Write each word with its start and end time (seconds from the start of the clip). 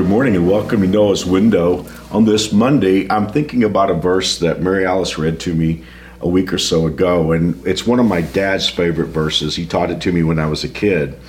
good 0.00 0.08
morning 0.08 0.34
and 0.34 0.48
welcome 0.48 0.80
to 0.80 0.86
Noah's 0.86 1.26
Window. 1.26 1.84
On 2.10 2.24
this 2.24 2.54
Monday, 2.54 3.06
I'm 3.10 3.28
thinking 3.28 3.64
about 3.64 3.90
a 3.90 3.94
verse 3.94 4.38
that 4.38 4.62
Mary 4.62 4.86
Alice 4.86 5.18
read 5.18 5.38
to 5.40 5.54
me 5.54 5.84
a 6.22 6.26
week 6.26 6.54
or 6.54 6.58
so 6.58 6.86
ago, 6.86 7.32
and 7.32 7.66
it's 7.66 7.86
one 7.86 8.00
of 8.00 8.06
my 8.06 8.22
dad's 8.22 8.66
favorite 8.66 9.08
verses. 9.08 9.56
He 9.56 9.66
taught 9.66 9.90
it 9.90 10.00
to 10.00 10.10
me 10.10 10.22
when 10.22 10.38
I 10.38 10.46
was 10.46 10.64
a 10.64 10.70
kid. 10.70 11.20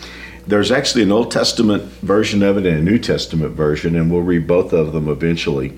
There's 0.48 0.72
actually 0.72 1.04
an 1.04 1.12
Old 1.12 1.32
Testament 1.32 1.84
version 1.84 2.42
of 2.44 2.56
it 2.56 2.66
and 2.66 2.78
a 2.78 2.82
New 2.82 2.98
Testament 2.98 3.56
version, 3.56 3.98
and 3.98 4.10
we'll 4.10 4.22
read 4.22 4.48
both 4.48 4.72
of 4.72 4.94
them 4.94 5.10
eventually. 5.10 5.78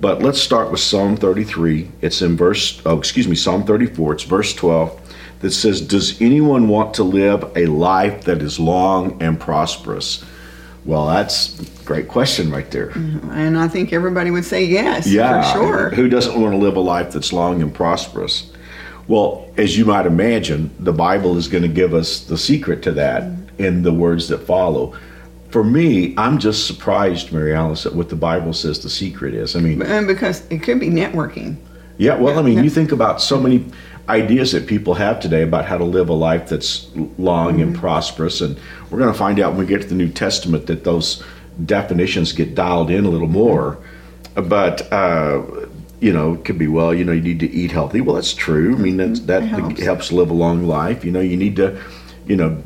But 0.00 0.22
let's 0.22 0.40
start 0.40 0.70
with 0.70 0.80
Psalm 0.80 1.18
33. 1.18 1.90
It's 2.00 2.22
in 2.22 2.38
verse, 2.38 2.80
oh, 2.86 2.96
excuse 2.96 3.28
me, 3.28 3.36
Psalm 3.36 3.64
34. 3.64 4.14
It's 4.14 4.24
verse 4.24 4.54
12 4.54 5.14
that 5.40 5.50
says, 5.50 5.82
Does 5.82 6.18
anyone 6.22 6.68
want 6.68 6.94
to 6.94 7.04
live 7.04 7.52
a 7.54 7.66
life 7.66 8.24
that 8.24 8.40
is 8.40 8.58
long 8.58 9.22
and 9.22 9.38
prosperous? 9.38 10.24
Well, 10.84 11.06
that's 11.06 11.60
a 11.60 11.84
great 11.84 12.08
question 12.08 12.50
right 12.50 12.70
there. 12.70 12.90
And 12.90 13.58
I 13.58 13.68
think 13.68 13.92
everybody 13.92 14.30
would 14.30 14.44
say 14.44 14.64
yes, 14.64 15.06
Yeah, 15.06 15.42
for 15.52 15.58
sure. 15.58 15.90
Who 15.90 16.08
doesn't 16.08 16.40
want 16.40 16.52
to 16.54 16.58
live 16.58 16.76
a 16.76 16.80
life 16.80 17.12
that's 17.12 17.32
long 17.32 17.60
and 17.62 17.72
prosperous? 17.74 18.50
Well, 19.06 19.46
as 19.56 19.76
you 19.76 19.84
might 19.84 20.06
imagine, 20.06 20.70
the 20.78 20.92
Bible 20.92 21.36
is 21.36 21.48
going 21.48 21.62
to 21.64 21.68
give 21.68 21.92
us 21.94 22.20
the 22.20 22.38
secret 22.38 22.82
to 22.84 22.92
that 22.92 23.24
in 23.58 23.82
the 23.82 23.92
words 23.92 24.28
that 24.28 24.38
follow. 24.38 24.94
For 25.50 25.64
me, 25.64 26.14
I'm 26.16 26.38
just 26.38 26.66
surprised, 26.66 27.32
Mary 27.32 27.52
Alice, 27.52 27.84
at 27.84 27.94
what 27.94 28.08
the 28.08 28.16
Bible 28.16 28.52
says 28.52 28.78
the 28.82 28.88
secret 28.88 29.34
is. 29.34 29.56
I 29.56 29.60
mean, 29.60 29.82
And 29.82 30.06
because 30.06 30.46
it 30.48 30.62
could 30.62 30.78
be 30.80 30.88
networking. 30.88 31.56
yeah, 31.98 32.16
well, 32.16 32.38
I 32.38 32.42
mean, 32.42 32.62
you 32.62 32.70
think 32.70 32.92
about 32.92 33.20
so 33.20 33.38
many 33.40 33.66
ideas 34.10 34.52
that 34.52 34.66
people 34.66 34.94
have 34.94 35.20
today 35.20 35.42
about 35.42 35.64
how 35.64 35.78
to 35.78 35.84
live 35.84 36.08
a 36.08 36.14
life 36.14 36.48
that's 36.48 36.90
long 37.16 37.60
and 37.60 37.72
mm-hmm. 37.72 37.80
prosperous, 37.80 38.40
and 38.40 38.58
we're 38.90 38.98
going 38.98 39.12
to 39.12 39.18
find 39.18 39.40
out 39.40 39.52
when 39.52 39.60
we 39.60 39.66
get 39.66 39.82
to 39.82 39.88
the 39.88 39.94
New 39.94 40.10
Testament 40.10 40.66
that 40.66 40.84
those 40.84 41.22
definitions 41.64 42.32
get 42.32 42.54
dialed 42.54 42.90
in 42.90 43.04
a 43.04 43.08
little 43.08 43.28
more. 43.28 43.78
But 44.34 44.92
uh, 44.92 45.42
you 46.00 46.12
know, 46.12 46.34
it 46.34 46.44
could 46.44 46.58
be 46.58 46.66
well, 46.66 46.92
you 46.94 47.04
know, 47.04 47.12
you 47.12 47.22
need 47.22 47.40
to 47.40 47.50
eat 47.50 47.70
healthy. 47.70 48.00
Well, 48.00 48.16
that's 48.16 48.34
true. 48.34 48.74
I 48.74 48.78
mean, 48.78 48.96
that's, 48.96 49.20
that 49.20 49.42
mm-hmm. 49.42 49.54
helps. 49.54 49.82
helps 49.82 50.12
live 50.12 50.30
a 50.30 50.34
long 50.34 50.66
life. 50.66 51.04
You 51.04 51.12
know, 51.12 51.20
you 51.20 51.36
need 51.36 51.56
to, 51.56 51.80
you 52.26 52.36
know, 52.36 52.62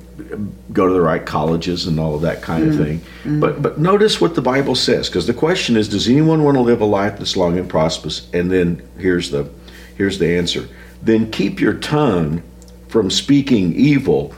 go 0.73 0.87
to 0.87 0.93
the 0.93 1.01
right 1.01 1.25
colleges 1.25 1.87
and 1.87 1.99
all 1.99 2.15
of 2.15 2.23
that 2.23 2.43
kind 2.43 2.69
of 2.69 2.75
mm-hmm. 2.75 3.01
thing. 3.25 3.41
But 3.41 3.61
but 3.61 3.79
notice 3.79 4.21
what 4.21 4.35
the 4.35 4.43
Bible 4.43 4.75
says, 4.75 5.09
because 5.09 5.27
the 5.27 5.35
question 5.35 5.77
is, 5.77 5.89
does 5.89 6.09
anyone 6.09 6.45
want 6.45 6.57
to 6.57 6.61
live 6.61 6.81
a 6.81 6.87
life 6.87 7.19
that's 7.19 7.37
long 7.37 7.59
and 7.59 7.69
prosperous? 7.69 8.29
And 8.33 8.51
then 8.51 8.89
here's 8.99 9.31
the 9.31 9.51
here's 9.97 10.19
the 10.19 10.39
answer. 10.39 10.69
Then 11.05 11.31
keep 11.31 11.61
your 11.61 11.75
tongue 11.75 12.43
from 12.89 13.11
speaking 13.11 13.75
evil 13.75 14.35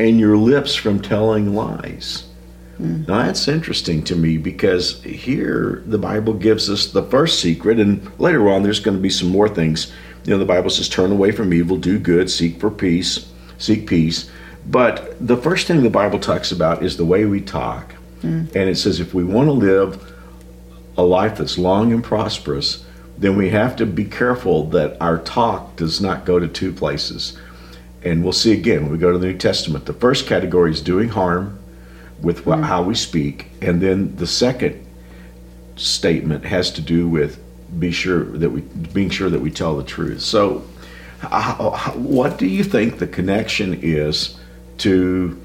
and 0.00 0.18
your 0.18 0.36
lips 0.36 0.74
from 0.74 1.00
telling 1.00 1.54
lies. 1.54 2.28
Hmm. 2.78 3.02
Now 3.02 3.24
that's 3.24 3.48
interesting 3.48 4.02
to 4.04 4.16
me 4.16 4.36
because 4.36 5.02
here 5.02 5.82
the 5.86 5.98
Bible 5.98 6.32
gives 6.32 6.70
us 6.70 6.86
the 6.86 7.02
first 7.02 7.40
secret, 7.40 7.80
and 7.80 8.08
later 8.20 8.48
on 8.48 8.62
there's 8.62 8.80
going 8.80 8.96
to 8.96 9.02
be 9.02 9.10
some 9.10 9.28
more 9.28 9.48
things. 9.48 9.92
You 10.24 10.32
know, 10.32 10.38
the 10.38 10.44
Bible 10.44 10.70
says, 10.70 10.88
"Turn 10.88 11.10
away 11.10 11.32
from 11.32 11.52
evil, 11.52 11.76
do 11.76 11.98
good, 11.98 12.30
seek 12.30 12.60
for 12.60 12.70
peace, 12.70 13.26
seek 13.58 13.86
peace." 13.86 14.30
But 14.66 15.16
the 15.20 15.36
first 15.36 15.66
thing 15.66 15.82
the 15.82 15.90
Bible 15.90 16.18
talks 16.18 16.52
about 16.52 16.84
is 16.84 16.96
the 16.96 17.04
way 17.04 17.24
we 17.24 17.40
talk, 17.40 17.92
hmm. 18.20 18.44
and 18.54 18.68
it 18.68 18.78
says 18.78 19.00
if 19.00 19.12
we 19.12 19.24
want 19.24 19.48
to 19.48 19.52
live 19.52 20.14
a 20.96 21.02
life 21.02 21.38
that's 21.38 21.58
long 21.58 21.92
and 21.92 22.02
prosperous, 22.02 22.84
then 23.18 23.36
we 23.36 23.50
have 23.50 23.74
to 23.76 23.86
be 23.86 24.04
careful 24.04 24.64
that 24.68 24.96
our 25.00 25.18
talk 25.18 25.74
does 25.76 26.00
not 26.00 26.24
go 26.24 26.38
to 26.38 26.46
two 26.46 26.72
places. 26.72 27.36
And 28.04 28.22
we'll 28.22 28.32
see 28.32 28.52
again 28.52 28.82
when 28.82 28.92
we 28.92 28.98
go 28.98 29.10
to 29.10 29.18
the 29.18 29.26
New 29.26 29.36
Testament. 29.36 29.86
The 29.86 29.92
first 29.92 30.28
category 30.28 30.70
is 30.70 30.80
doing 30.80 31.08
harm 31.08 31.58
with 32.22 32.46
what, 32.46 32.56
mm-hmm. 32.56 32.64
how 32.64 32.82
we 32.82 32.94
speak, 32.94 33.50
and 33.60 33.80
then 33.80 34.14
the 34.16 34.26
second 34.26 34.84
statement 35.76 36.44
has 36.44 36.70
to 36.72 36.80
do 36.80 37.08
with 37.08 37.40
be 37.78 37.90
sure 37.90 38.24
that 38.24 38.50
we 38.50 38.62
being 38.62 39.10
sure 39.10 39.28
that 39.28 39.40
we 39.40 39.50
tell 39.50 39.76
the 39.76 39.84
truth. 39.84 40.20
So, 40.20 40.64
how, 41.20 41.70
how- 41.70 41.92
what 41.92 42.38
do 42.38 42.46
you 42.46 42.64
think 42.64 42.98
the 42.98 43.06
connection 43.06 43.78
is 43.82 44.38
to 44.78 45.40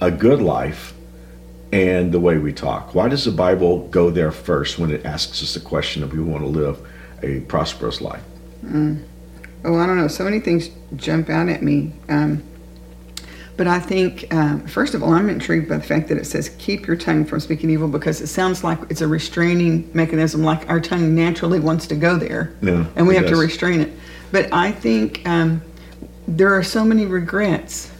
a 0.00 0.10
good 0.10 0.40
life 0.40 0.94
and 1.72 2.12
the 2.12 2.20
way 2.20 2.38
we 2.38 2.52
talk? 2.52 2.94
Why 2.94 3.08
does 3.08 3.24
the 3.24 3.30
Bible 3.30 3.86
go 3.88 4.10
there 4.10 4.32
first 4.32 4.78
when 4.78 4.90
it 4.90 5.04
asks 5.04 5.42
us 5.42 5.54
the 5.54 5.60
question 5.60 6.02
if 6.02 6.12
we 6.12 6.20
want 6.20 6.42
to 6.42 6.48
live 6.48 6.80
a 7.22 7.40
prosperous 7.40 8.00
life? 8.00 8.22
Oh, 9.64 9.78
I 9.78 9.86
don't 9.86 9.96
know. 9.96 10.08
So 10.08 10.24
many 10.24 10.40
things 10.40 10.70
jump 10.96 11.28
out 11.28 11.48
at 11.48 11.62
me. 11.62 11.92
Um, 12.08 12.42
but 13.56 13.66
I 13.66 13.78
think, 13.78 14.32
um, 14.32 14.66
first 14.66 14.94
of 14.94 15.02
all, 15.02 15.12
I'm 15.12 15.28
intrigued 15.28 15.68
by 15.68 15.76
the 15.76 15.82
fact 15.82 16.08
that 16.08 16.16
it 16.16 16.24
says 16.24 16.48
keep 16.58 16.86
your 16.86 16.96
tongue 16.96 17.26
from 17.26 17.40
speaking 17.40 17.68
evil 17.68 17.88
because 17.88 18.22
it 18.22 18.28
sounds 18.28 18.64
like 18.64 18.78
it's 18.88 19.02
a 19.02 19.06
restraining 19.06 19.90
mechanism, 19.92 20.42
like 20.42 20.66
our 20.70 20.80
tongue 20.80 21.14
naturally 21.14 21.60
wants 21.60 21.86
to 21.88 21.94
go 21.94 22.16
there. 22.16 22.54
Yeah, 22.62 22.86
and 22.96 23.06
we 23.06 23.16
have 23.16 23.26
to 23.26 23.36
restrain 23.36 23.80
it. 23.80 23.92
But 24.32 24.50
I 24.50 24.72
think 24.72 25.28
um, 25.28 25.60
there 26.26 26.54
are 26.56 26.62
so 26.62 26.84
many 26.84 27.04
regrets 27.04 27.92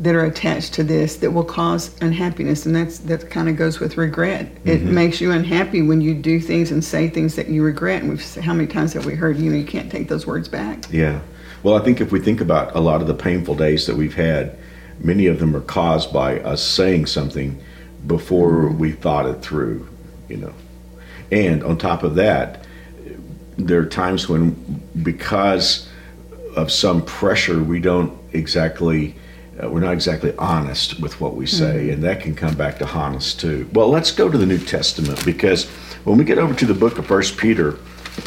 that 0.00 0.14
are 0.14 0.24
attached 0.24 0.74
to 0.74 0.82
this 0.82 1.16
that 1.16 1.30
will 1.30 1.44
cause 1.44 1.96
unhappiness 2.02 2.66
and 2.66 2.74
that's 2.74 2.98
that 2.98 3.30
kind 3.30 3.48
of 3.48 3.56
goes 3.56 3.78
with 3.80 3.96
regret 3.96 4.46
it 4.64 4.80
Mm-hmm. 4.80 4.94
makes 4.94 5.20
you 5.20 5.30
unhappy 5.30 5.82
when 5.82 6.00
you 6.00 6.14
do 6.14 6.40
things 6.40 6.70
and 6.72 6.84
say 6.84 7.08
things 7.08 7.36
that 7.36 7.48
you 7.48 7.62
regret 7.62 8.02
and 8.02 8.10
we've 8.10 8.34
how 8.36 8.52
many 8.52 8.66
times 8.66 8.92
have 8.94 9.06
we 9.06 9.14
heard 9.14 9.36
you 9.38 9.50
know 9.50 9.56
you 9.56 9.64
can't 9.64 9.90
take 9.92 10.08
those 10.08 10.26
words 10.26 10.48
back 10.48 10.84
Yeah. 10.90 11.20
Well, 11.62 11.76
I 11.76 11.80
think 11.84 12.00
if 12.02 12.12
we 12.12 12.20
think 12.20 12.40
about 12.42 12.76
a 12.76 12.80
lot 12.80 13.00
of 13.00 13.06
the 13.06 13.14
painful 13.14 13.54
days 13.54 13.86
that 13.86 13.96
we've 13.96 14.14
had, 14.14 14.58
many 15.00 15.26
of 15.28 15.38
them 15.38 15.56
are 15.56 15.62
caused 15.62 16.12
by 16.12 16.40
us 16.40 16.62
saying 16.62 17.06
something 17.06 17.58
before 18.06 18.68
we 18.68 18.92
thought 18.92 19.24
it 19.24 19.40
through, 19.40 19.88
you 20.28 20.36
know. 20.36 20.52
And 21.32 21.64
on 21.64 21.78
top 21.78 22.02
of 22.02 22.16
that, 22.16 22.66
there 23.56 23.80
are 23.80 23.86
times 23.86 24.28
when, 24.28 24.50
because 25.02 25.88
of 26.54 26.70
some 26.70 27.02
pressure, 27.02 27.62
we 27.62 27.80
don't 27.80 28.12
exactly, 28.34 29.14
uh, 29.62 29.68
we're 29.68 29.80
not 29.80 29.92
exactly 29.92 30.34
honest 30.38 31.00
with 31.00 31.20
what 31.20 31.36
we 31.36 31.46
say, 31.46 31.90
and 31.90 32.02
that 32.02 32.20
can 32.20 32.34
come 32.34 32.54
back 32.54 32.78
to 32.78 32.86
haunt 32.86 33.16
us 33.16 33.34
too. 33.34 33.68
Well, 33.72 33.88
let's 33.88 34.10
go 34.10 34.28
to 34.28 34.38
the 34.38 34.46
New 34.46 34.58
Testament 34.58 35.24
because 35.24 35.66
when 36.04 36.18
we 36.18 36.24
get 36.24 36.38
over 36.38 36.54
to 36.54 36.66
the 36.66 36.74
book 36.74 36.98
of 36.98 37.06
First 37.06 37.36
Peter, 37.36 37.78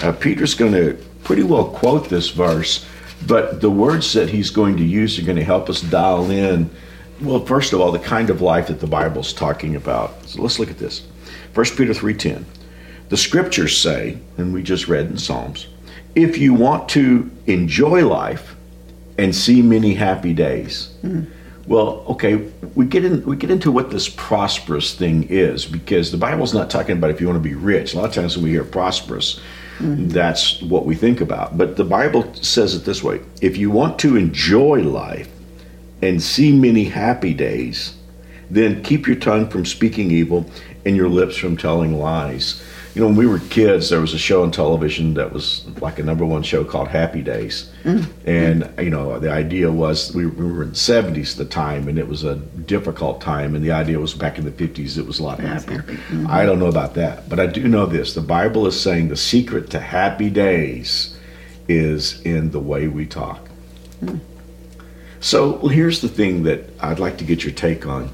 uh, 0.03 0.11
Peter's 0.13 0.53
going 0.53 0.73
to 0.73 0.93
pretty 1.23 1.43
well 1.43 1.65
quote 1.65 2.09
this 2.09 2.29
verse, 2.29 2.85
but 3.25 3.61
the 3.61 3.69
words 3.69 4.13
that 4.13 4.29
he's 4.29 4.49
going 4.49 4.77
to 4.77 4.83
use 4.83 5.19
are 5.19 5.23
going 5.23 5.38
to 5.38 5.43
help 5.43 5.69
us 5.69 5.81
dial 5.81 6.29
in. 6.29 6.69
Well, 7.21 7.45
first 7.45 7.73
of 7.73 7.81
all, 7.81 7.91
the 7.91 7.99
kind 7.99 8.29
of 8.29 8.41
life 8.41 8.67
that 8.67 8.79
the 8.79 8.88
Bible's 8.88 9.33
talking 9.33 9.75
about. 9.75 10.23
So 10.25 10.41
let's 10.41 10.59
look 10.59 10.69
at 10.69 10.77
this. 10.77 11.07
First 11.53 11.77
Peter 11.77 11.94
three 11.94 12.13
ten. 12.13 12.45
The 13.09 13.17
scriptures 13.17 13.77
say, 13.77 14.19
and 14.38 14.53
we 14.53 14.61
just 14.61 14.89
read 14.89 15.07
in 15.07 15.17
Psalms, 15.17 15.67
if 16.13 16.38
you 16.38 16.53
want 16.53 16.89
to 16.89 17.31
enjoy 17.45 18.05
life 18.05 18.56
and 19.17 19.35
see 19.35 19.61
many 19.61 19.94
happy 19.94 20.33
days. 20.33 20.89
Well, 21.67 22.05
okay, 22.07 22.35
we 22.75 22.85
get 22.85 23.03
in 23.03 23.25
we 23.25 23.35
get 23.35 23.51
into 23.51 23.72
what 23.72 23.91
this 23.91 24.07
prosperous 24.07 24.94
thing 24.95 25.28
is 25.29 25.66
because 25.66 26.11
the 26.11 26.17
Bible's 26.17 26.53
not 26.53 26.69
talking 26.69 26.97
about 26.97 27.09
if 27.09 27.19
you 27.19 27.27
want 27.27 27.44
to 27.44 27.50
be 27.50 27.56
rich. 27.56 27.94
A 27.94 27.97
lot 27.97 28.06
of 28.06 28.13
times 28.13 28.38
when 28.38 28.45
we 28.45 28.51
hear 28.51 28.63
prosperous, 28.63 29.41
that's 29.79 30.61
what 30.61 30.85
we 30.85 30.95
think 30.95 31.19
about. 31.19 31.57
But 31.57 31.75
the 31.75 31.83
Bible 31.83 32.33
says 32.35 32.73
it 32.73 32.85
this 32.85 33.03
way: 33.03 33.19
if 33.41 33.57
you 33.57 33.69
want 33.69 34.00
to 34.00 34.16
enjoy 34.16 34.81
life 34.81 35.29
and 36.01 36.23
see 36.23 36.57
many 36.57 36.85
happy 36.85 37.33
days, 37.33 37.95
then 38.50 38.81
keep 38.81 39.06
your 39.06 39.17
tongue 39.17 39.50
from 39.50 39.66
speaking 39.66 40.09
evil 40.09 40.50
and 40.85 40.95
your 40.95 41.09
lips 41.09 41.35
from 41.35 41.57
telling 41.57 42.00
lies. 42.00 42.63
You 42.97 43.03
know, 43.03 43.09
when 43.09 43.15
we 43.15 43.27
were 43.27 43.37
kids, 43.37 43.91
there 43.91 44.01
was 44.01 44.15
a 44.15 44.17
show 44.17 44.41
on 44.41 44.49
television 44.49 45.13
that 45.13 45.31
was 45.31 45.67
like 45.81 45.99
a 45.99 46.03
number 46.03 46.25
one 46.25 46.41
show 46.41 46.63
called 46.63 46.87
Happy 46.87 47.21
Days. 47.21 47.71
Mm. 47.83 48.07
And, 48.25 48.73
you 48.83 48.89
know, 48.89 49.19
the 49.19 49.31
idea 49.31 49.71
was 49.71 50.15
we, 50.15 50.25
we 50.25 50.51
were 50.51 50.63
in 50.63 50.69
the 50.69 50.75
70s 50.75 51.33
at 51.33 51.38
the 51.38 51.45
time, 51.45 51.88
and 51.88 51.99
it 51.99 52.07
was 52.07 52.23
a 52.23 52.38
difficult 52.38 53.21
time. 53.21 53.53
And 53.53 53.63
the 53.63 53.71
idea 53.71 53.99
was 53.99 54.15
back 54.15 54.39
in 54.39 54.45
the 54.45 54.51
50s, 54.51 54.97
it 54.97 55.05
was 55.05 55.19
a 55.19 55.23
lot 55.23 55.39
happier. 55.39 55.83
happy. 55.83 56.25
I 56.27 56.44
don't 56.47 56.57
know 56.57 56.65
about 56.65 56.95
that, 56.95 57.29
but 57.29 57.39
I 57.39 57.45
do 57.45 57.67
know 57.67 57.85
this 57.85 58.15
the 58.15 58.21
Bible 58.21 58.65
is 58.65 58.81
saying 58.81 59.09
the 59.09 59.15
secret 59.15 59.69
to 59.69 59.79
happy 59.79 60.31
days 60.31 61.15
is 61.67 62.19
in 62.21 62.50
the 62.50 62.59
way 62.59 62.88
we 62.88 63.05
talk. 63.05 63.47
Mm. 64.03 64.21
So 65.19 65.57
well, 65.57 65.67
here's 65.67 66.01
the 66.01 66.09
thing 66.09 66.41
that 66.45 66.67
I'd 66.79 66.97
like 66.97 67.19
to 67.19 67.23
get 67.23 67.43
your 67.43 67.53
take 67.53 67.85
on. 67.85 68.09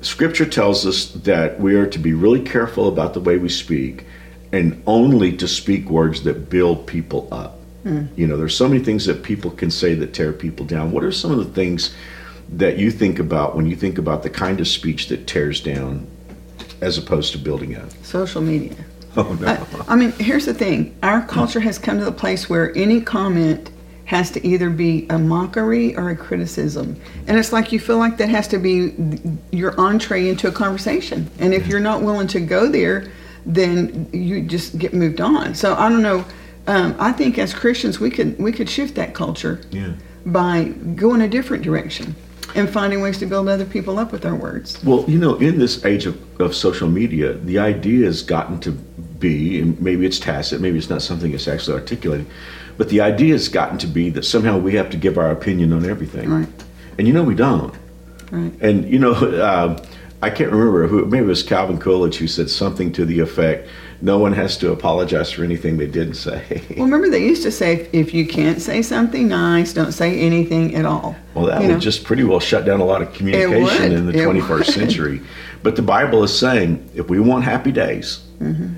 Scripture 0.00 0.46
tells 0.46 0.86
us 0.86 1.10
that 1.12 1.58
we 1.60 1.74
are 1.74 1.86
to 1.86 1.98
be 1.98 2.12
really 2.12 2.40
careful 2.40 2.88
about 2.88 3.14
the 3.14 3.20
way 3.20 3.36
we 3.36 3.48
speak 3.48 4.04
and 4.52 4.82
only 4.86 5.36
to 5.36 5.48
speak 5.48 5.90
words 5.90 6.22
that 6.22 6.48
build 6.48 6.86
people 6.86 7.28
up. 7.32 7.58
Mm. 7.84 8.08
You 8.16 8.26
know, 8.26 8.36
there's 8.36 8.56
so 8.56 8.68
many 8.68 8.82
things 8.82 9.06
that 9.06 9.22
people 9.22 9.50
can 9.50 9.70
say 9.70 9.94
that 9.94 10.14
tear 10.14 10.32
people 10.32 10.64
down. 10.64 10.92
What 10.92 11.04
are 11.04 11.12
some 11.12 11.32
of 11.32 11.38
the 11.38 11.52
things 11.52 11.94
that 12.50 12.78
you 12.78 12.90
think 12.90 13.18
about 13.18 13.56
when 13.56 13.66
you 13.66 13.76
think 13.76 13.98
about 13.98 14.22
the 14.22 14.30
kind 14.30 14.60
of 14.60 14.68
speech 14.68 15.08
that 15.08 15.26
tears 15.26 15.60
down 15.60 16.06
as 16.80 16.96
opposed 16.96 17.32
to 17.32 17.38
building 17.38 17.76
up? 17.76 17.90
social 18.02 18.40
media 18.40 18.74
Oh, 19.16 19.36
no. 19.40 19.48
I, 19.48 19.92
I 19.94 19.96
mean, 19.96 20.12
here's 20.12 20.46
the 20.46 20.54
thing: 20.54 20.96
our 21.02 21.26
culture 21.26 21.60
has 21.60 21.78
come 21.78 21.98
to 21.98 22.04
the 22.04 22.12
place 22.12 22.48
where 22.48 22.76
any 22.76 23.00
comment 23.00 23.70
has 24.08 24.30
to 24.30 24.46
either 24.46 24.70
be 24.70 25.06
a 25.10 25.18
mockery 25.18 25.94
or 25.94 26.08
a 26.08 26.16
criticism. 26.16 26.98
And 27.26 27.38
it's 27.38 27.52
like 27.52 27.72
you 27.72 27.78
feel 27.78 27.98
like 27.98 28.16
that 28.16 28.30
has 28.30 28.48
to 28.48 28.58
be 28.58 28.94
your 29.52 29.78
entree 29.78 30.30
into 30.30 30.48
a 30.48 30.50
conversation. 30.50 31.30
And 31.38 31.52
if 31.52 31.66
you're 31.66 31.78
not 31.78 32.00
willing 32.00 32.26
to 32.28 32.40
go 32.40 32.70
there, 32.70 33.04
then 33.44 34.08
you 34.10 34.40
just 34.40 34.78
get 34.78 34.94
moved 34.94 35.20
on. 35.20 35.54
So 35.54 35.74
I 35.74 35.90
don't 35.90 36.00
know. 36.00 36.24
Um, 36.66 36.96
I 36.98 37.12
think 37.12 37.38
as 37.38 37.52
Christians, 37.52 38.00
we 38.00 38.08
could 38.08 38.38
we 38.38 38.50
could 38.50 38.70
shift 38.70 38.94
that 38.94 39.12
culture 39.12 39.60
Yeah. 39.70 39.92
by 40.24 40.64
going 40.96 41.20
a 41.20 41.28
different 41.28 41.62
direction 41.62 42.14
and 42.54 42.70
finding 42.70 43.02
ways 43.02 43.18
to 43.18 43.26
build 43.26 43.46
other 43.46 43.66
people 43.66 43.98
up 43.98 44.10
with 44.10 44.24
our 44.24 44.34
words. 44.34 44.82
Well, 44.84 45.04
you 45.06 45.18
know, 45.18 45.34
in 45.34 45.58
this 45.58 45.84
age 45.84 46.06
of, 46.06 46.16
of 46.40 46.54
social 46.54 46.88
media, 46.88 47.34
the 47.34 47.58
idea 47.58 48.06
has 48.06 48.22
gotten 48.22 48.58
to 48.60 48.70
be, 48.72 49.60
and 49.60 49.78
maybe 49.82 50.06
it's 50.06 50.18
tacit, 50.18 50.62
maybe 50.62 50.78
it's 50.78 50.88
not 50.88 51.02
something 51.02 51.30
that's 51.32 51.46
actually 51.46 51.74
articulated, 51.74 52.26
but 52.78 52.88
the 52.88 53.00
idea 53.02 53.32
has 53.34 53.48
gotten 53.48 53.76
to 53.78 53.86
be 53.86 54.08
that 54.10 54.24
somehow 54.24 54.56
we 54.56 54.74
have 54.74 54.88
to 54.90 54.96
give 54.96 55.18
our 55.18 55.30
opinion 55.30 55.72
on 55.72 55.84
everything. 55.84 56.30
Right. 56.30 56.48
And 56.96 57.06
you 57.06 57.12
know, 57.12 57.22
we 57.24 57.34
don't. 57.34 57.74
Right. 58.30 58.52
And 58.62 58.88
you 58.88 58.98
know, 58.98 59.12
uh, 59.12 59.84
I 60.22 60.30
can't 60.30 60.50
remember 60.50 60.86
who. 60.88 61.04
Maybe 61.04 61.24
it 61.24 61.28
was 61.28 61.42
Calvin 61.44 61.78
Coolidge 61.78 62.16
who 62.16 62.26
said 62.26 62.50
something 62.50 62.90
to 62.94 63.04
the 63.04 63.20
effect, 63.20 63.68
"No 64.02 64.18
one 64.18 64.32
has 64.32 64.56
to 64.58 64.72
apologize 64.72 65.30
for 65.30 65.44
anything 65.44 65.76
they 65.76 65.86
didn't 65.86 66.14
say." 66.14 66.42
Well, 66.76 66.86
remember 66.86 67.08
they 67.08 67.24
used 67.24 67.44
to 67.44 67.52
say 67.52 67.88
if 67.92 68.12
you 68.12 68.26
can't 68.26 68.60
say 68.60 68.82
something 68.82 69.28
nice, 69.28 69.72
don't 69.72 69.92
say 69.92 70.18
anything 70.18 70.74
at 70.74 70.84
all. 70.84 71.14
Well, 71.34 71.46
that 71.46 71.60
You 71.62 71.68
would 71.68 71.74
know? 71.74 71.78
just 71.80 72.02
pretty 72.04 72.24
well 72.24 72.40
shut 72.40 72.64
down 72.64 72.80
a 72.80 72.84
lot 72.84 73.00
of 73.00 73.12
communication 73.12 73.92
in 73.92 74.06
the 74.06 74.12
It 74.12 74.26
21st 74.26 74.48
would. 74.50 74.66
century. 74.80 75.20
But 75.62 75.76
the 75.76 75.82
Bible 75.82 76.24
is 76.24 76.36
saying 76.36 76.88
if 76.94 77.08
we 77.08 77.20
want 77.20 77.44
happy 77.44 77.70
days, 77.72 78.18
Mm-hmm. 78.40 78.74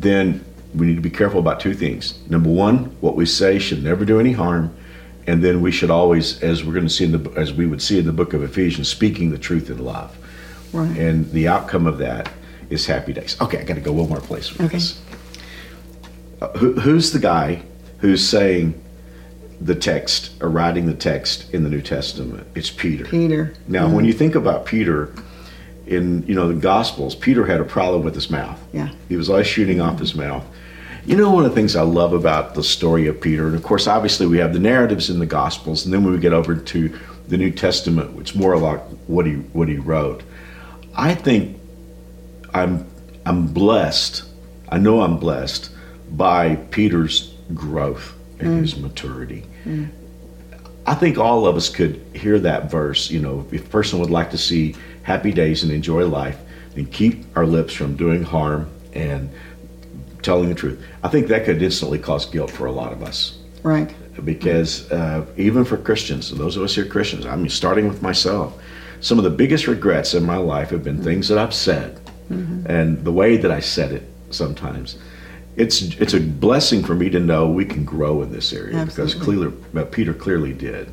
then 0.00 0.44
we 0.74 0.86
need 0.86 0.96
to 0.96 1.00
be 1.00 1.10
careful 1.10 1.38
about 1.40 1.60
two 1.60 1.74
things. 1.74 2.18
Number 2.28 2.50
one, 2.50 2.86
what 3.00 3.16
we 3.16 3.26
say 3.26 3.58
should 3.58 3.82
never 3.82 4.04
do 4.04 4.18
any 4.20 4.32
harm. 4.32 4.74
And 5.26 5.42
then 5.42 5.62
we 5.62 5.70
should 5.72 5.90
always, 5.90 6.42
as 6.42 6.64
we're 6.64 6.74
going 6.74 6.86
to 6.86 6.92
see 6.92 7.04
in 7.04 7.12
the, 7.12 7.30
as 7.32 7.52
we 7.52 7.66
would 7.66 7.80
see 7.80 7.98
in 7.98 8.04
the 8.04 8.12
book 8.12 8.34
of 8.34 8.42
Ephesians, 8.42 8.88
speaking 8.88 9.30
the 9.30 9.38
truth 9.38 9.70
in 9.70 9.82
love. 9.82 10.14
Right. 10.72 10.96
And 10.98 11.30
the 11.32 11.48
outcome 11.48 11.86
of 11.86 11.98
that 11.98 12.28
is 12.68 12.84
happy 12.84 13.12
days. 13.12 13.40
Okay, 13.40 13.58
I 13.58 13.62
got 13.64 13.74
to 13.74 13.80
go 13.80 13.92
one 13.92 14.08
more 14.08 14.20
place 14.20 14.50
with 14.52 14.62
Okay. 14.66 14.76
this. 14.78 15.00
Uh, 16.42 16.48
who, 16.58 16.72
who's 16.74 17.12
the 17.12 17.18
guy 17.18 17.62
who's 17.98 18.26
saying 18.28 18.78
the 19.60 19.74
text 19.74 20.32
or 20.42 20.50
writing 20.50 20.84
the 20.86 20.94
text 20.94 21.48
in 21.54 21.62
the 21.64 21.70
New 21.70 21.80
Testament? 21.80 22.46
It's 22.54 22.70
Peter. 22.70 23.04
Peter. 23.04 23.54
Now, 23.68 23.88
when 23.88 24.04
you 24.04 24.12
think 24.12 24.34
about 24.34 24.66
Peter 24.66 25.14
in 25.86 26.26
you 26.26 26.34
know 26.34 26.48
the 26.48 26.54
Gospels, 26.60 27.14
Peter 27.14 27.46
had 27.46 27.60
a 27.60 27.64
problem 27.64 28.02
with 28.04 28.14
his 28.14 28.28
mouth. 28.30 28.60
Yeah. 28.72 28.90
He 29.08 29.16
was 29.16 29.30
always 29.30 29.46
shooting 29.46 29.80
off 29.80 29.98
his 30.00 30.14
mouth. 30.14 30.44
You 31.06 31.16
know, 31.16 31.30
one 31.30 31.44
of 31.44 31.50
the 31.50 31.54
things 31.54 31.76
I 31.76 31.82
love 31.82 32.14
about 32.14 32.54
the 32.54 32.62
story 32.62 33.06
of 33.08 33.20
Peter, 33.20 33.46
and 33.46 33.54
of 33.54 33.62
course, 33.62 33.86
obviously, 33.86 34.26
we 34.26 34.38
have 34.38 34.54
the 34.54 34.58
narratives 34.58 35.10
in 35.10 35.18
the 35.18 35.26
Gospels, 35.26 35.84
and 35.84 35.92
then 35.92 36.02
when 36.02 36.14
we 36.14 36.18
get 36.18 36.32
over 36.32 36.56
to 36.56 36.98
the 37.28 37.36
New 37.36 37.50
Testament, 37.50 38.18
it's 38.18 38.34
more 38.34 38.56
like 38.56 38.80
what 39.06 39.26
he 39.26 39.34
what 39.34 39.68
he 39.68 39.76
wrote. 39.76 40.22
I 40.94 41.14
think 41.14 41.58
I'm 42.54 42.86
I'm 43.26 43.46
blessed. 43.46 44.24
I 44.70 44.78
know 44.78 45.02
I'm 45.02 45.18
blessed 45.18 45.70
by 46.12 46.56
Peter's 46.70 47.34
growth 47.52 48.14
and 48.38 48.60
his 48.60 48.74
mm. 48.74 48.82
maturity. 48.82 49.44
Mm. 49.64 49.90
I 50.86 50.94
think 50.94 51.18
all 51.18 51.46
of 51.46 51.56
us 51.56 51.68
could 51.68 52.02
hear 52.14 52.38
that 52.40 52.70
verse. 52.70 53.10
You 53.10 53.20
know, 53.20 53.46
if 53.52 53.66
a 53.66 53.68
person 53.68 53.98
would 54.00 54.10
like 54.10 54.30
to 54.30 54.38
see 54.38 54.74
happy 55.02 55.32
days 55.32 55.62
and 55.62 55.72
enjoy 55.72 56.06
life, 56.06 56.38
then 56.74 56.86
keep 56.86 57.24
our 57.36 57.46
lips 57.46 57.74
from 57.74 57.96
doing 57.96 58.22
harm 58.22 58.70
and 58.92 59.30
telling 60.24 60.48
the 60.48 60.54
truth. 60.54 60.82
I 61.02 61.08
think 61.08 61.28
that 61.28 61.44
could 61.44 61.62
instantly 61.62 61.98
cause 61.98 62.26
guilt 62.26 62.50
for 62.50 62.66
a 62.66 62.72
lot 62.72 62.92
of 62.92 63.02
us 63.02 63.38
Right. 63.62 63.94
because 64.24 64.90
uh, 64.90 65.24
even 65.36 65.64
for 65.64 65.76
Christians, 65.76 66.30
those 66.36 66.56
of 66.56 66.62
us 66.62 66.74
here 66.74 66.84
Christians, 66.86 67.26
I 67.26 67.36
mean, 67.36 67.48
starting 67.48 67.86
with 67.88 68.02
myself, 68.02 68.60
some 69.00 69.18
of 69.18 69.24
the 69.24 69.30
biggest 69.30 69.66
regrets 69.66 70.14
in 70.14 70.24
my 70.24 70.36
life 70.38 70.70
have 70.70 70.82
been 70.82 71.02
things 71.02 71.28
that 71.28 71.38
I've 71.38 71.54
said 71.54 72.00
and 72.30 73.04
the 73.04 73.12
way 73.12 73.36
that 73.36 73.50
I 73.50 73.60
said 73.60 73.92
it 73.92 74.02
sometimes. 74.30 74.96
It's 75.56 75.82
it's 76.00 76.14
a 76.14 76.20
blessing 76.20 76.82
for 76.82 76.94
me 76.94 77.08
to 77.10 77.20
know 77.20 77.48
we 77.48 77.64
can 77.66 77.84
grow 77.84 78.22
in 78.22 78.32
this 78.32 78.52
area 78.52 78.84
because 78.86 79.14
clearly, 79.14 79.52
uh, 79.76 79.84
Peter 79.84 80.12
clearly 80.14 80.52
did. 80.54 80.90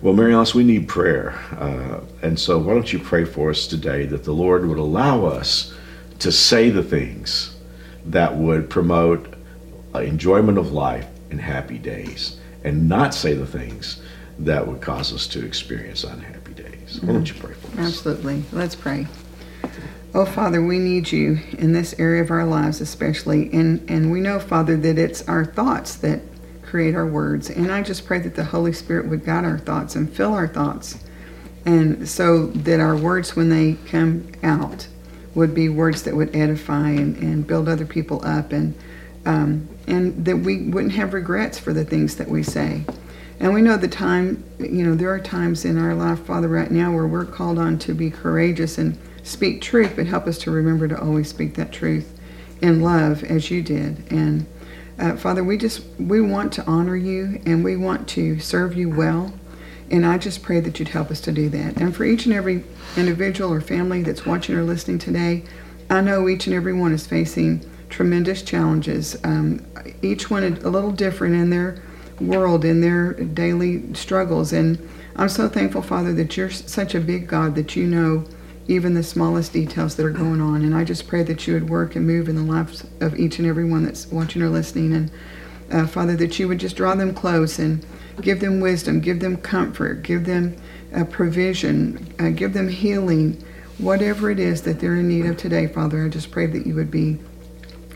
Well, 0.00 0.14
Mary 0.14 0.34
Alice, 0.34 0.52
we 0.54 0.64
need 0.64 0.88
prayer. 0.88 1.32
Uh, 1.56 2.00
and 2.22 2.40
so 2.40 2.58
why 2.58 2.72
don't 2.74 2.92
you 2.92 2.98
pray 2.98 3.24
for 3.24 3.50
us 3.50 3.68
today 3.68 4.04
that 4.06 4.24
the 4.24 4.32
Lord 4.32 4.66
would 4.66 4.78
allow 4.78 5.26
us 5.26 5.72
to 6.20 6.32
say 6.32 6.70
the 6.70 6.82
things 6.82 7.51
that 8.06 8.36
would 8.36 8.68
promote 8.70 9.34
enjoyment 9.94 10.58
of 10.58 10.72
life 10.72 11.06
and 11.30 11.40
happy 11.40 11.78
days 11.78 12.38
and 12.64 12.88
not 12.88 13.14
say 13.14 13.34
the 13.34 13.46
things 13.46 14.00
that 14.38 14.66
would 14.66 14.80
cause 14.80 15.12
us 15.12 15.26
to 15.28 15.44
experience 15.44 16.04
unhappy 16.04 16.54
days. 16.54 17.00
Why 17.02 17.12
don't 17.12 17.28
you 17.28 17.38
pray 17.40 17.54
for 17.54 17.66
us? 17.68 17.78
Absolutely. 17.78 18.44
Let's 18.52 18.74
pray. 18.74 19.06
Oh, 20.14 20.26
Father, 20.26 20.62
we 20.62 20.78
need 20.78 21.10
you 21.10 21.38
in 21.56 21.72
this 21.72 21.94
area 21.98 22.22
of 22.22 22.30
our 22.30 22.44
lives, 22.44 22.80
especially. 22.80 23.50
And, 23.52 23.88
and 23.90 24.12
we 24.12 24.20
know, 24.20 24.38
Father, 24.38 24.76
that 24.76 24.98
it's 24.98 25.26
our 25.26 25.44
thoughts 25.44 25.96
that 25.96 26.20
create 26.62 26.94
our 26.94 27.06
words. 27.06 27.50
And 27.50 27.72
I 27.72 27.82
just 27.82 28.06
pray 28.06 28.18
that 28.20 28.34
the 28.34 28.44
Holy 28.44 28.72
Spirit 28.72 29.08
would 29.08 29.24
guide 29.24 29.44
our 29.44 29.58
thoughts 29.58 29.96
and 29.96 30.12
fill 30.12 30.34
our 30.34 30.48
thoughts. 30.48 31.02
And 31.64 32.08
so 32.08 32.48
that 32.48 32.80
our 32.80 32.96
words, 32.96 33.36
when 33.36 33.48
they 33.48 33.74
come 33.86 34.32
out, 34.42 34.86
would 35.34 35.54
be 35.54 35.68
words 35.68 36.02
that 36.02 36.14
would 36.14 36.34
edify 36.34 36.90
and, 36.90 37.16
and 37.16 37.46
build 37.46 37.68
other 37.68 37.86
people 37.86 38.24
up. 38.24 38.52
And, 38.52 38.74
um, 39.24 39.68
and 39.86 40.24
that 40.24 40.36
we 40.36 40.68
wouldn't 40.68 40.92
have 40.94 41.12
regrets 41.14 41.58
for 41.58 41.72
the 41.72 41.84
things 41.84 42.16
that 42.16 42.28
we 42.28 42.42
say. 42.42 42.84
And 43.40 43.52
we 43.52 43.62
know 43.62 43.76
the 43.76 43.88
time, 43.88 44.44
you 44.58 44.84
know, 44.84 44.94
there 44.94 45.10
are 45.10 45.18
times 45.18 45.64
in 45.64 45.76
our 45.76 45.94
life, 45.94 46.20
Father, 46.20 46.48
right 46.48 46.70
now 46.70 46.92
where 46.92 47.06
we're 47.06 47.24
called 47.24 47.58
on 47.58 47.78
to 47.80 47.94
be 47.94 48.10
courageous 48.10 48.78
and 48.78 48.96
speak 49.24 49.60
truth, 49.60 49.94
but 49.96 50.06
help 50.06 50.26
us 50.26 50.38
to 50.38 50.50
remember 50.50 50.86
to 50.88 51.00
always 51.00 51.28
speak 51.28 51.54
that 51.54 51.72
truth 51.72 52.18
in 52.60 52.80
love 52.80 53.24
as 53.24 53.50
you 53.50 53.62
did. 53.62 54.04
And 54.10 54.46
uh, 54.98 55.16
Father, 55.16 55.42
we 55.42 55.56
just, 55.56 55.84
we 55.98 56.20
want 56.20 56.52
to 56.54 56.64
honor 56.66 56.96
you 56.96 57.40
and 57.44 57.64
we 57.64 57.76
want 57.76 58.08
to 58.10 58.38
serve 58.38 58.76
you 58.76 58.88
well. 58.88 59.32
And 59.92 60.06
I 60.06 60.16
just 60.16 60.42
pray 60.42 60.58
that 60.60 60.78
you'd 60.78 60.88
help 60.88 61.10
us 61.10 61.20
to 61.20 61.32
do 61.32 61.50
that. 61.50 61.76
And 61.76 61.94
for 61.94 62.04
each 62.04 62.24
and 62.24 62.34
every 62.34 62.64
individual 62.96 63.52
or 63.52 63.60
family 63.60 64.02
that's 64.02 64.24
watching 64.24 64.56
or 64.56 64.62
listening 64.62 64.98
today, 64.98 65.44
I 65.90 66.00
know 66.00 66.28
each 66.30 66.46
and 66.46 66.56
every 66.56 66.72
one 66.72 66.92
is 66.92 67.06
facing 67.06 67.62
tremendous 67.90 68.40
challenges. 68.40 69.18
Um, 69.22 69.64
each 70.00 70.30
one 70.30 70.44
a 70.44 70.70
little 70.70 70.92
different 70.92 71.34
in 71.34 71.50
their 71.50 71.82
world, 72.20 72.64
in 72.64 72.80
their 72.80 73.12
daily 73.12 73.92
struggles. 73.92 74.54
And 74.54 74.88
I'm 75.16 75.28
so 75.28 75.46
thankful, 75.46 75.82
Father, 75.82 76.14
that 76.14 76.38
you're 76.38 76.50
such 76.50 76.94
a 76.94 77.00
big 77.00 77.28
God 77.28 77.54
that 77.56 77.76
you 77.76 77.86
know 77.86 78.24
even 78.68 78.94
the 78.94 79.02
smallest 79.02 79.52
details 79.52 79.96
that 79.96 80.06
are 80.06 80.10
going 80.10 80.40
on. 80.40 80.62
And 80.62 80.74
I 80.74 80.84
just 80.84 81.06
pray 81.06 81.22
that 81.24 81.46
you 81.46 81.52
would 81.52 81.68
work 81.68 81.96
and 81.96 82.06
move 82.06 82.30
in 82.30 82.36
the 82.36 82.50
lives 82.50 82.86
of 83.00 83.18
each 83.18 83.38
and 83.38 83.46
every 83.46 83.68
one 83.68 83.84
that's 83.84 84.06
watching 84.06 84.40
or 84.40 84.48
listening. 84.48 84.94
And 84.94 85.10
uh, 85.70 85.86
Father, 85.86 86.16
that 86.16 86.38
you 86.38 86.48
would 86.48 86.60
just 86.60 86.76
draw 86.76 86.94
them 86.94 87.12
close 87.12 87.58
and 87.58 87.84
give 88.20 88.40
them 88.40 88.60
wisdom, 88.60 89.00
give 89.00 89.20
them 89.20 89.36
comfort, 89.36 90.02
give 90.02 90.26
them 90.26 90.56
uh, 90.94 91.04
provision, 91.04 92.14
uh, 92.18 92.30
give 92.30 92.52
them 92.52 92.68
healing, 92.68 93.42
whatever 93.78 94.30
it 94.30 94.38
is 94.38 94.62
that 94.62 94.80
they're 94.80 94.96
in 94.96 95.08
need 95.08 95.26
of 95.26 95.36
today, 95.36 95.66
Father. 95.66 96.04
I 96.04 96.08
just 96.08 96.30
pray 96.30 96.46
that 96.46 96.66
you 96.66 96.74
would 96.74 96.90
be 96.90 97.18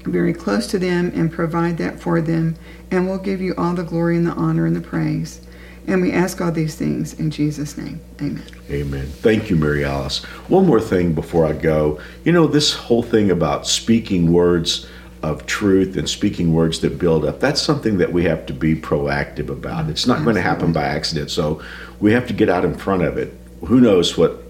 very 0.05 0.33
close 0.33 0.67
to 0.69 0.79
them 0.79 1.13
and 1.15 1.31
provide 1.31 1.79
that 1.79 2.01
for 2.01 2.21
them. 2.21 2.57
And 2.91 3.09
we'll 3.09 3.19
give 3.19 3.41
you 3.41 3.55
all 3.59 3.75
the 3.75 3.83
glory 3.83 4.17
and 4.17 4.27
the 4.27 4.33
honor 4.33 4.67
and 4.67 4.75
the 4.75 4.81
praise. 4.81 5.41
And 5.89 6.03
we 6.03 6.13
ask 6.13 6.41
all 6.41 6.51
these 6.51 6.75
things 6.75 7.15
in 7.15 7.31
Jesus' 7.31 7.77
name. 7.77 8.01
Amen. 8.21 8.43
Amen. 8.71 9.07
Thank 9.07 9.51
you, 9.51 9.57
Mary 9.57 9.85
Alice. 9.85 10.25
One 10.49 10.67
more 10.67 10.81
thing 10.81 11.13
before 11.13 11.47
I 11.47 11.53
go. 11.53 12.01
You 12.25 12.33
know, 12.33 12.49
this 12.49 12.73
whole 12.73 13.05
thing 13.05 13.31
about 13.31 13.69
speaking 13.69 14.33
words 14.33 14.89
of 15.23 15.47
truth 15.47 15.97
and 15.97 16.09
speaking 16.09 16.53
words 16.53 16.81
that 16.81 16.99
build 16.99 17.25
up, 17.25 17.41
that's 17.41 17.61
something 17.61 17.99
that 17.99 18.13
we 18.13 18.25
have 18.25 18.47
to 18.47 18.53
be 18.53 18.75
proactive 18.75 19.49
about. 19.49 19.89
It's 19.89 20.07
not 20.07 20.23
going 20.25 20.37
to 20.37 20.43
happen 20.43 20.73
by 20.73 20.85
accident. 20.85 21.31
So 21.31 21.63
we 22.01 22.13
have 22.13 22.27
to 22.29 22.33
get 22.33 22.49
out 22.49 22.65
in 22.65 22.77
front 22.77 23.03
of 23.03 23.17
it. 23.17 23.37
Who 23.67 23.81
knows 23.81 24.17
what 24.17 24.43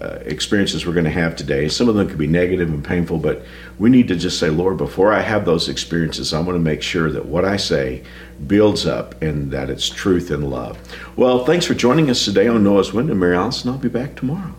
uh, 0.00 0.18
experiences 0.24 0.84
we're 0.84 0.92
going 0.92 1.04
to 1.04 1.10
have 1.10 1.36
today. 1.36 1.68
Some 1.68 1.88
of 1.88 1.94
them 1.94 2.08
could 2.08 2.18
be 2.18 2.26
negative 2.26 2.68
and 2.68 2.84
painful, 2.84 3.18
but 3.18 3.44
we 3.78 3.88
need 3.88 4.08
to 4.08 4.16
just 4.16 4.38
say, 4.38 4.50
Lord, 4.50 4.76
before 4.76 5.12
I 5.12 5.20
have 5.20 5.44
those 5.44 5.68
experiences, 5.68 6.34
I 6.34 6.40
want 6.40 6.56
to 6.56 6.60
make 6.60 6.82
sure 6.82 7.12
that 7.12 7.26
what 7.26 7.44
I 7.44 7.56
say 7.56 8.02
builds 8.46 8.84
up 8.84 9.20
and 9.22 9.52
that 9.52 9.70
it's 9.70 9.88
truth 9.88 10.30
and 10.30 10.50
love. 10.50 10.78
Well, 11.16 11.44
thanks 11.44 11.66
for 11.66 11.74
joining 11.74 12.10
us 12.10 12.24
today 12.24 12.48
on 12.48 12.64
Noah's 12.64 12.92
Window, 12.92 13.14
Mary 13.14 13.36
Allison. 13.36 13.70
I'll 13.70 13.78
be 13.78 13.88
back 13.88 14.16
tomorrow. 14.16 14.54